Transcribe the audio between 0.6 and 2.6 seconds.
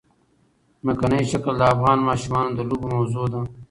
ځمکنی شکل د افغان ماشومانو د